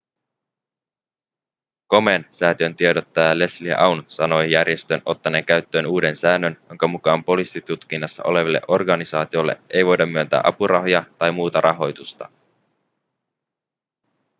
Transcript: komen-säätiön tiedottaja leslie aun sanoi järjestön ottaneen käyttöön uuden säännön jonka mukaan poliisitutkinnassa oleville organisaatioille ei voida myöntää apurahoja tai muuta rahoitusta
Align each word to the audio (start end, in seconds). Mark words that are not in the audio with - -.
komen-säätiön 1.87 2.75
tiedottaja 2.75 3.39
leslie 3.39 3.73
aun 3.75 4.03
sanoi 4.07 4.51
järjestön 4.51 5.01
ottaneen 5.05 5.45
käyttöön 5.45 5.85
uuden 5.85 6.15
säännön 6.15 6.57
jonka 6.69 6.87
mukaan 6.87 7.23
poliisitutkinnassa 7.23 8.23
oleville 8.23 8.61
organisaatioille 8.67 9.61
ei 9.69 9.85
voida 9.85 10.05
myöntää 10.05 10.41
apurahoja 10.43 11.03
tai 11.17 11.31
muuta 11.31 11.61
rahoitusta 11.61 12.29